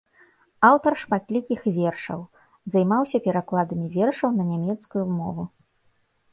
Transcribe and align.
Аўтар 0.69 0.93
шматлікіх 1.01 1.61
вершаў, 1.75 2.25
займаўся 2.77 3.23
перакладамі 3.29 3.87
вершаў 3.99 4.29
на 4.41 4.51
нямецкую 4.51 5.05
мову. 5.17 5.43